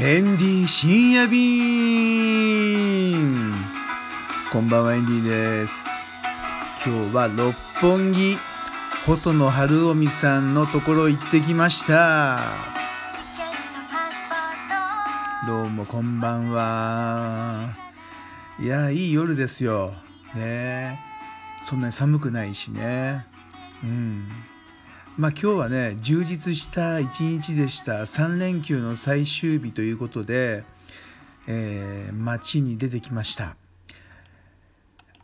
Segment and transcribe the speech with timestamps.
[0.00, 1.52] エンディ深夜便。
[4.52, 5.88] こんばんはエンディです。
[6.86, 8.36] 今日は六本木
[9.06, 12.38] 細野晴臣さんのところ行ってきました。
[15.48, 17.74] どうもこんばんは。
[18.60, 19.94] いやいい夜ですよ。
[20.32, 21.00] ね。
[21.60, 23.26] そんなに寒くないしね。
[23.82, 24.28] うん。
[25.18, 28.02] まあ今日はね充実した一日でした。
[28.02, 30.62] 3連休の最終日ということで、
[31.48, 33.56] えー、街に出てきました。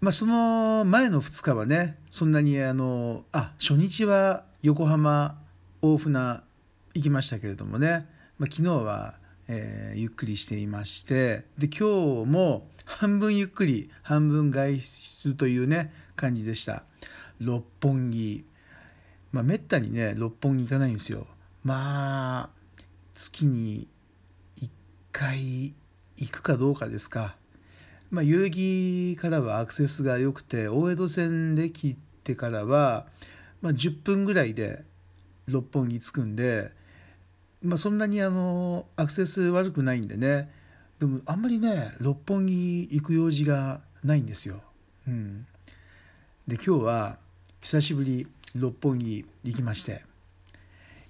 [0.00, 5.38] まあその前の2日はねそんなにあのあ初日は横浜
[5.80, 6.40] 大船
[6.94, 8.08] 行きましたけれどもね、
[8.40, 9.14] まあ、昨日は、
[9.46, 16.82] えー、ゆっくりしていましてで今日も半分ゆっくり半分外出というね感じでした。
[17.38, 18.44] 六本木
[19.34, 21.26] まあ、めったにね六本木行かないんですよ。
[21.64, 22.50] まあ
[23.14, 23.88] 月に
[24.60, 24.70] 1
[25.10, 25.74] 回
[26.16, 27.34] 行くかどうかですか。
[28.12, 33.06] まあ代々木からはアクセスが良くて大江戸線で切ってからは、
[33.60, 34.84] まあ、10分ぐらいで
[35.48, 36.70] 六本木着くんで、
[37.60, 40.48] まあ、そんなにあのアクセス悪くないんでね。
[41.00, 44.60] でもあんまりね六本木行く用事がないんですよ。
[45.08, 45.44] うん、
[46.46, 47.18] で今日は
[47.60, 48.28] 久しぶり。
[48.54, 50.04] 六本木行きまして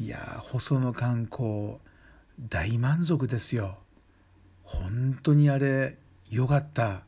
[0.00, 1.78] いや細野観光
[2.40, 3.78] 大満足ですよ。
[4.62, 5.96] 本当にあれ
[6.30, 7.02] よかった。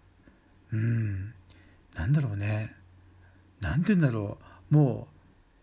[0.73, 1.33] うん。
[1.95, 2.75] なんだろうね。
[3.61, 4.39] なんて言うんだろ
[4.73, 4.75] う。
[4.75, 5.09] も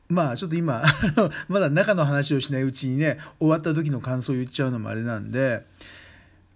[0.09, 0.83] うまあちょっと今
[1.49, 5.65] まだ中の話をしないうちにね終わった時の感想を言っちゃうのもあれなんで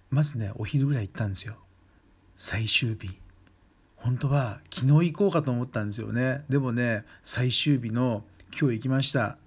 [0.09, 1.55] まずねお昼ぐらい行ったんですよ。
[2.37, 3.20] 最終日。
[4.01, 6.43] 本当は昨日行こうかと思ったんですよね。
[6.49, 8.23] でもね最終日の
[8.59, 9.37] 今日行きました。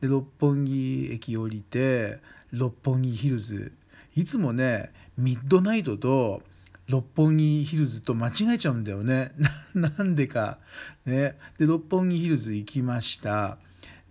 [0.00, 2.18] で六本木駅降りて
[2.52, 3.72] 六本木ヒルズ。
[4.14, 6.42] いつもねミッドナイトと
[6.88, 9.32] 六本木ヒルズと間違えちゃうんだよね。
[9.74, 10.58] なんでか。
[11.04, 11.36] ね。
[11.58, 13.58] で六本木ヒルズ行きました。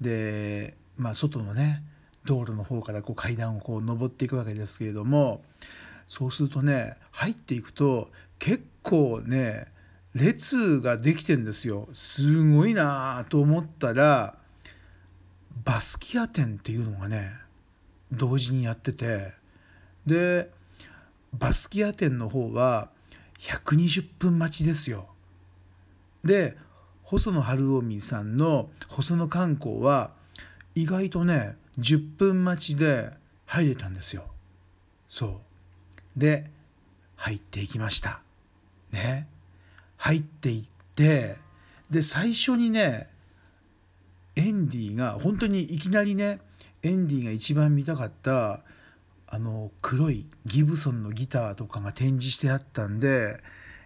[0.01, 1.83] でまあ外のね
[2.25, 5.41] 道路の方からこう階段をこう登っていくわけですけれども
[6.09, 8.09] そうするとね入っていくと
[8.39, 9.67] 結構ね
[10.15, 11.87] 列ができてんですよ。
[11.93, 14.35] すごいなと思ったら
[15.63, 17.31] バスキア店っていうのがね
[18.11, 19.33] 同時にやってて。
[20.07, 20.49] で
[21.31, 22.89] バスキア店の方は
[23.39, 25.09] 120分待ちですよ。
[26.23, 26.57] で
[27.03, 30.09] 細野晴臣さんの細野観光は
[30.73, 33.11] 意外とね10分待ちで
[33.45, 34.23] 入れたんですよ。
[35.07, 35.48] そう。
[36.19, 36.45] で
[37.15, 38.21] 入っていきました。
[38.91, 39.27] ね。
[39.97, 40.63] 入っていっ
[40.95, 41.37] て
[41.89, 43.09] で最初にね
[44.35, 46.39] エンディが本当にいきなりね
[46.83, 48.61] エンディが一番見たかった
[49.27, 53.41] あの黒いギブソンのギターとかが展示してあったんで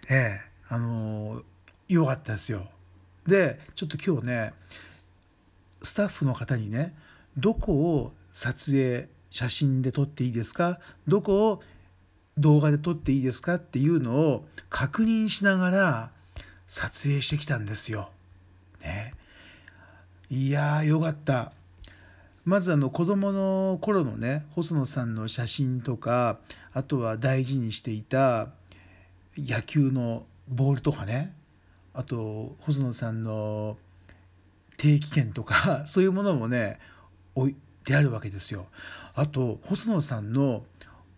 [0.10, 1.42] ええあの
[1.88, 2.68] よかったですよ。
[3.26, 4.54] でちょっと今日ね
[5.82, 6.94] スタッフの方にね
[7.38, 10.80] どこを撮影写真で撮っていいですか？
[11.08, 11.64] どこを
[12.38, 16.10] 動画で撮っていいですかっていうのを確認しながら
[16.66, 18.10] 撮影してきたんですよ。
[18.82, 19.14] ね、
[20.30, 21.54] いやーよかった。
[22.46, 26.40] まずあの子供の頃のね細野さんの写真とか
[26.74, 28.50] あとは大事にしていた
[29.38, 31.34] 野球のボールとかね
[31.94, 33.78] あと細野さんの
[34.78, 36.80] 定期券とか そういうものもね
[37.36, 37.56] 置い
[37.86, 38.68] てあるわけですよ。
[39.16, 40.66] あと細野さんの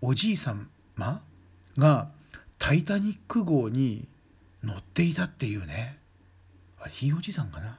[0.01, 1.21] おじいさんま？
[1.77, 2.09] が
[2.57, 4.07] タイタニック号に
[4.63, 5.97] 乗っていたっていうね。
[6.79, 7.77] あれひいおじさんかな？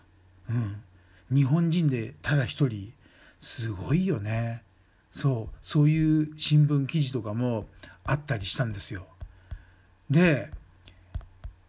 [0.51, 0.83] うん。
[1.31, 2.93] 日本人でただ一人
[3.41, 4.63] すごいよね。
[5.11, 7.67] そうそういう新聞記事とかも
[8.05, 9.07] あったりしたんですよ。
[10.11, 10.51] で、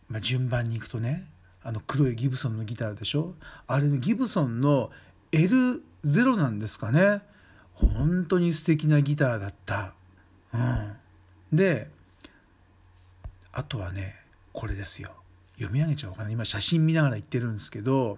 [0.10, 1.26] まあ、順番に行くとね
[1.64, 3.34] あの黒いギブソンのギターでしょ？
[3.68, 4.92] あれのギブソンの
[5.32, 7.22] L0 なんですかね。
[7.74, 9.94] 本当に素敵なギターだった。
[10.54, 10.94] うん。
[11.52, 11.88] で
[13.52, 14.16] あとはね
[14.54, 15.12] これですよ
[15.56, 18.18] 読み上げちゃおうかな今写真見ながら言ってるんですけど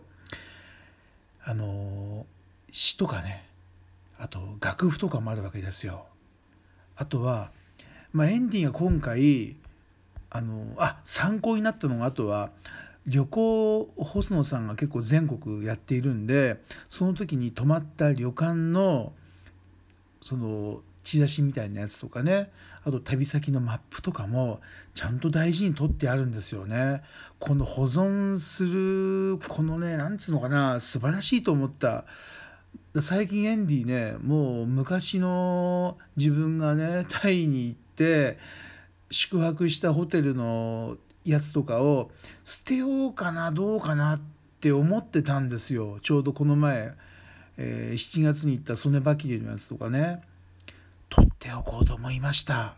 [1.43, 2.25] あの
[2.71, 3.45] 詩とかね
[4.17, 6.05] あと楽譜とかもあるわけですよ。
[6.97, 7.51] あとは、
[8.11, 9.55] まあ、エンディが今回
[10.29, 12.51] あのあ参考になったのがあとは
[13.07, 19.13] 旅行細野さんが結構全国やっているんでその時に泊まった旅館の
[20.21, 22.51] そのチラシみたいなやつとかね。
[22.83, 24.61] あと旅先のマップとかも
[24.93, 27.01] ちゃんと大事に取ってあるんですよね。
[27.39, 32.05] この保存するこのねなんつうのかな素晴らしいと思った。
[33.01, 38.37] 最近エンディねもう昔の自分がねタイに行って
[39.11, 42.11] 宿泊したホテルのやつとかを
[42.43, 44.19] 捨てようかなどうかなっ
[44.61, 45.99] て思ってたんですよ。
[46.01, 46.93] ちょうどこの前、
[47.57, 50.21] えー、7月に行ったソネバキリのやつとかね。
[51.49, 52.75] 取っておこうと思いました。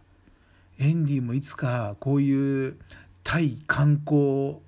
[0.80, 2.78] エンディもいつかこういう
[3.24, 4.60] タイ観光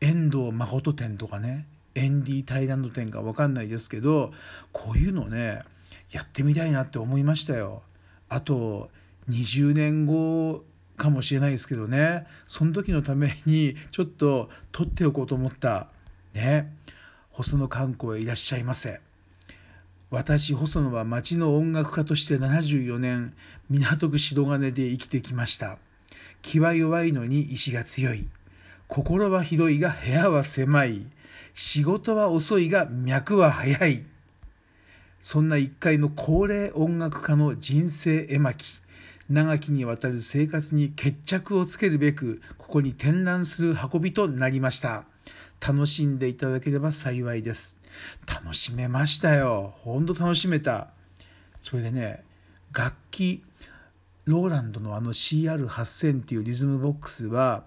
[0.00, 4.32] 遠藤誠店とかねエンディタイランド店か分かんないですけど
[4.72, 5.60] こういうのね
[6.10, 7.82] やってみたいなって思いましたよ。
[8.30, 8.88] あと
[9.28, 10.64] 20年後
[10.96, 15.88] かもしれないですけどねその時のために ちょっと撮っておこうと思った。
[16.32, 16.72] ね。
[17.30, 19.00] 細野観光へいらっしゃいませ。
[20.12, 23.32] 私細野は町の音楽家として74年
[23.70, 25.78] 港区白金で生きてきました。
[26.42, 28.28] 気は弱いのに意志が強い。
[28.88, 31.06] 心は広いが部屋は狭い。
[31.54, 34.04] 仕事は遅いが脈は速い。
[35.22, 38.82] そんな一回の高齢音楽家の人生絵巻。
[39.30, 45.04] 長きにわたる生活に決着をつけるべくここに展覧する運びとなりました。
[45.64, 47.80] 楽しんでいただければ幸いです。
[48.26, 49.74] 楽しめましたよ。
[49.82, 50.88] ほんと楽しめた。
[51.60, 52.24] それでね
[52.72, 53.44] 楽器
[54.24, 57.64] ローランドのあの CR8000 っていうリズムボックスは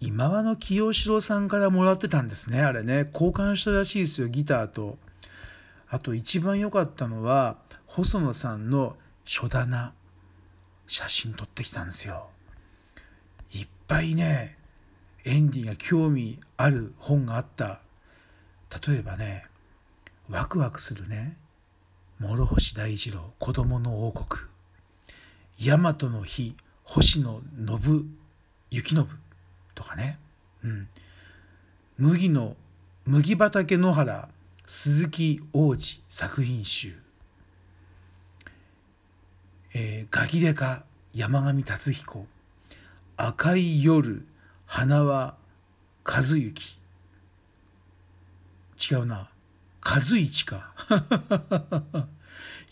[0.00, 2.62] 今和の清志郎さんからもらってたんですね。
[2.62, 4.98] あれね交換したらしいですよギターと。
[5.88, 9.94] あと一番良かったのは細野さんの書棚。
[10.88, 12.28] 写真撮ってきたんですよ。
[13.52, 14.55] いっぱいね
[15.26, 17.80] エンディが興味ある本があった。
[18.88, 19.44] 例えばね
[20.30, 21.36] ワクワクするね
[22.20, 24.44] 諸星大二郎子供の王国。
[25.58, 28.16] 大和の日星野信
[28.70, 29.08] 幸信。
[29.74, 30.18] とかね、
[30.62, 30.88] うん、
[31.98, 32.56] 麦の
[33.04, 34.28] 麦畑野原
[34.64, 36.96] 鈴木王子作品集。
[39.74, 42.26] えー、ガキデカ山上達彦。
[43.16, 44.24] 赤い夜
[44.66, 45.36] 花は
[46.04, 46.76] 和幸。
[48.90, 49.28] 違うな。
[49.82, 50.72] 和一か。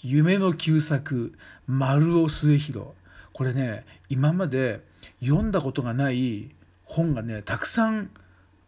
[0.02, 1.32] 夢の旧作
[1.66, 2.90] 丸尾末広。
[3.32, 4.84] これね今まで
[5.20, 6.50] 読んだことがない
[6.84, 8.10] 本がねたくさん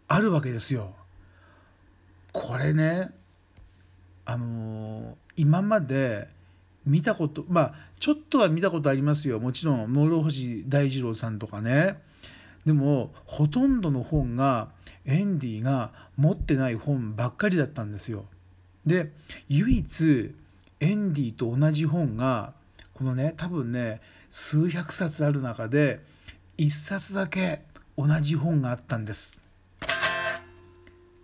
[0.08, 0.94] あるわけですよ。
[2.32, 3.11] これね
[4.25, 6.28] あのー、今まで
[6.84, 9.40] 見たことまあちょっとは見たことありますよ。
[9.40, 12.00] もちろん諸星大二郎さんとかね。
[12.67, 14.69] でもほとんどの本が
[15.05, 18.25] エンディが持ってない本ばっかりだったんですよ。
[18.85, 19.13] で
[19.49, 20.35] 唯一
[20.81, 22.53] エンディと同じ本が
[22.93, 26.01] このね多分ね数百冊ある中で
[26.59, 27.63] 1冊だけ
[27.97, 29.41] 同じ本があったんです。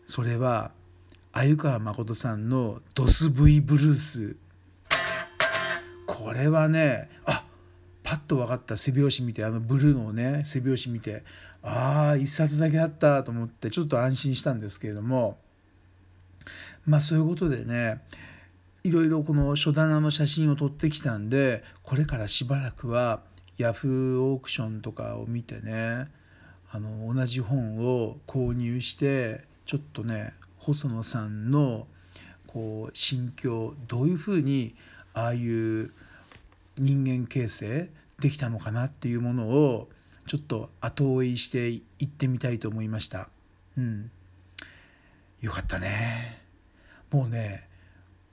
[0.07, 0.71] それは
[1.33, 4.37] 鮎川誠さんの「ドス V ブルース」
[6.07, 7.45] これはねあ
[8.13, 11.23] パッと分かった背拍子見てあのブルーのね背拍子見て
[11.63, 15.39] ああ一冊だけあったと思ってちょっと安心したんですけれども
[16.85, 18.03] まあそういうことでね
[18.85, 23.23] いろいろこの書棚の写真を撮ってきたんでこれからしばらくは
[23.57, 26.07] ヤフーオークションとかを見てね
[26.71, 31.87] あの同じ本を購入してちょっとね細野さんの
[32.47, 34.75] こう心境どういうふうに
[35.15, 35.93] ああいう
[36.77, 37.91] 人間形成
[38.23, 39.89] できたのかなっていうものを
[40.27, 43.29] ちょっと後追いしていってみたいと思いました。
[43.77, 44.11] うん。
[45.41, 46.41] よかったね。
[47.11, 47.69] もうね、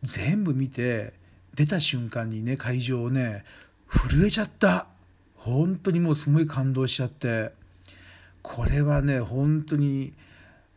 [0.03, 1.13] 全部見て
[1.55, 3.43] 出た瞬間にね、会場をね、
[3.89, 4.88] 震えちゃった。
[5.36, 7.51] 本当にもうすごい感動しちゃって。
[8.43, 10.13] これはね、本当に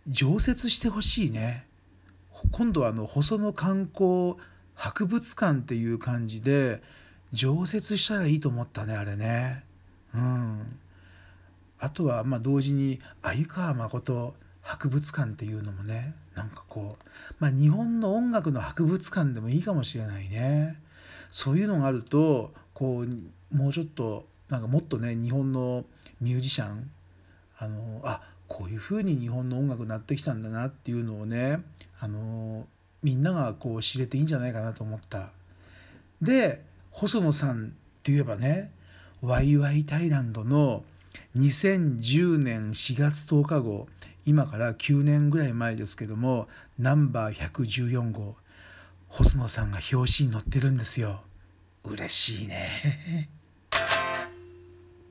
[0.08, 1.66] 常設してほしいね。
[2.50, 4.34] 今度はあの細野観光
[4.74, 6.82] 博物館っていう感じで
[7.32, 9.64] 常設したらいいと思ったねあれね。
[10.14, 10.78] うん。
[11.78, 20.80] あとはまあ同時に鮎川誠博物館っていうのもねなんかこうまあ日本の音楽の博物館でもいいかもしれないね。
[21.30, 25.84] そういうのがあるとこうもうちょっとなんかもっとね日本の
[26.20, 26.90] ミュージシャン
[27.58, 31.62] あのあこういう風に日本の音楽になってきたんだなっていうのをね
[31.98, 32.66] あの
[33.02, 35.30] みんながこう知れていいんじゃないかなと思った。
[36.20, 36.62] で
[36.92, 37.68] 細野さんっ
[38.02, 38.70] て言えばね
[39.20, 40.84] ワイワイタイランドの
[41.36, 43.88] 2010年4月10日号
[44.24, 48.36] 今から9年ぐらい前ですけどもナンバー114号
[49.08, 51.20] 細野さんが表紙に載ってるんですよ。
[51.84, 53.28] 嬉しいね。